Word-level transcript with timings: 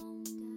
Dum. 0.00 0.49